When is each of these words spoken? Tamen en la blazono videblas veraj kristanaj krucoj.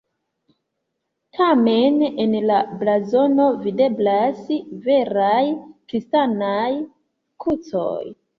Tamen 1.39 1.99
en 2.25 2.33
la 2.51 2.61
blazono 2.79 3.45
videblas 3.67 4.41
veraj 4.89 5.43
kristanaj 5.93 6.67
krucoj. 7.45 8.01